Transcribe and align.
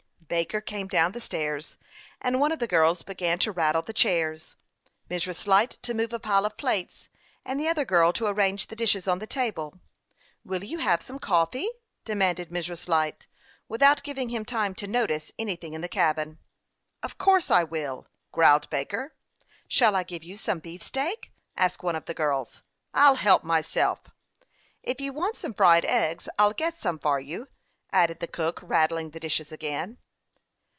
Baker 0.41 0.61
came 0.61 0.87
down 0.87 1.11
the 1.11 1.19
stairs, 1.19 1.75
and 2.21 2.39
one 2.39 2.53
of 2.53 2.59
the 2.59 2.65
girls 2.67 3.03
began 3.03 3.37
to 3.39 3.51
rattle 3.51 3.81
the 3.81 3.91
chairs, 3.91 4.55
Mrs. 5.09 5.45
Light 5.45 5.71
to 5.81 5.93
move 5.93 6.13
a 6.13 6.15
THE 6.15 6.15
YOUNG 6.15 6.21
PILOT 6.21 6.53
OF 6.53 6.63
LAKE 6.63 6.87
CHAMF^AIN. 6.87 7.09
293 7.43 7.49
pile 7.49 7.55
of 7.57 7.57
plates, 7.57 7.57
and 7.57 7.59
the 7.59 7.67
other 7.67 7.83
girl 7.83 8.13
to 8.13 8.27
arrange 8.27 8.67
the 8.67 8.75
dishes 8.77 9.09
on 9.09 9.19
the 9.19 9.27
table." 9.27 9.81
Will 10.45 10.63
you 10.63 10.77
have 10.77 11.01
some 11.03 11.19
coffee?" 11.19 11.67
demanded 12.05 12.49
Mrs. 12.49 12.87
Light, 12.87 13.27
without 13.67 14.03
giving 14.03 14.29
him 14.29 14.45
time 14.45 14.73
to 14.75 14.87
notice 14.87 15.33
anything 15.37 15.73
in 15.73 15.81
the 15.81 15.89
cabin." 15.89 16.37
Of 17.03 17.17
course 17.17 17.51
I 17.51 17.65
will," 17.65 18.07
growled 18.31 18.69
Baker." 18.69 19.13
Shall 19.67 19.97
I 19.97 20.03
give 20.03 20.23
you 20.23 20.37
some 20.37 20.59
beefsteak?" 20.59 21.33
asked 21.57 21.83
one. 21.83 21.97
of 21.97 22.05
the 22.05 22.13
girls." 22.13 22.61
I'll 22.93 23.15
help 23.15 23.43
myself." 23.43 24.03
*' 24.47 24.53
If 24.81 25.01
you 25.01 25.11
want 25.11 25.35
some 25.35 25.53
fried 25.53 25.83
eggs 25.83 26.29
I'll 26.39 26.53
get 26.53 26.79
*some 26.79 26.99
for 26.99 27.19
you," 27.19 27.49
added 27.91 28.21
the 28.21 28.27
cook, 28.29 28.61
rattling 28.63 29.09
the 29.09 29.19
dishes 29.19 29.51
again. 29.51 29.97